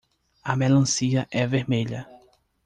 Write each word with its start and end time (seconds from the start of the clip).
A 0.51 0.55
melancia 0.55 1.27
é 1.29 1.45
vermelha. 1.45 2.07